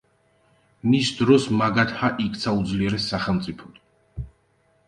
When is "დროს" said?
1.19-1.45